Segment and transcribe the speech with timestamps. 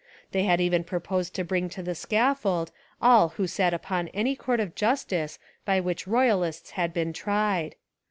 [0.31, 4.73] They even proposed to bring to the scaffold all who sat upon any court of
[4.73, 7.75] justice by which Roy alists had been tried.